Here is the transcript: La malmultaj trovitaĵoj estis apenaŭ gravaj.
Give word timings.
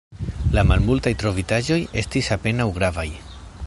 La 0.55 0.63
malmultaj 0.69 1.13
trovitaĵoj 1.25 1.79
estis 2.05 2.35
apenaŭ 2.39 2.69
gravaj. 2.81 3.09